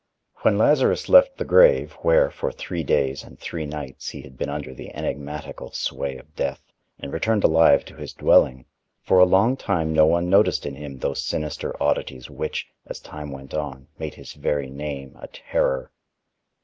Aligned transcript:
I 0.37 0.47
When 0.47 0.57
Lazarus 0.57 1.09
left 1.09 1.37
the 1.37 1.45
grave, 1.45 1.91
where, 2.01 2.31
for 2.31 2.51
three 2.51 2.81
days 2.83 3.23
and 3.23 3.37
three 3.37 3.67
nights 3.67 4.09
he 4.09 4.23
had 4.23 4.35
been 4.35 4.49
under 4.49 4.73
the 4.73 4.91
enigmatical 4.95 5.71
sway 5.73 6.17
of 6.17 6.35
death, 6.35 6.63
and 6.97 7.13
returned 7.13 7.43
alive 7.43 7.85
to 7.85 7.95
his 7.97 8.11
dwelling, 8.11 8.65
for 9.03 9.19
a 9.19 9.25
long 9.25 9.55
time 9.55 9.93
no 9.93 10.07
one 10.07 10.27
noticed 10.27 10.65
in 10.65 10.73
him 10.73 10.97
those 10.97 11.23
sinister 11.23 11.75
oddities, 11.79 12.31
which, 12.31 12.65
as 12.87 12.99
time 12.99 13.29
went 13.31 13.53
on, 13.53 13.89
made 13.99 14.15
his 14.15 14.33
very 14.33 14.71
name 14.71 15.15
a 15.21 15.27
terror. 15.27 15.91